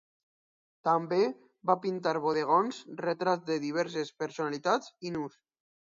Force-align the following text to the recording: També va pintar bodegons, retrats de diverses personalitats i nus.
També 0.89 1.19
va 1.71 1.77
pintar 1.85 2.15
bodegons, 2.25 2.81
retrats 3.05 3.47
de 3.53 3.61
diverses 3.71 4.15
personalitats 4.25 4.95
i 5.11 5.19
nus. 5.21 5.43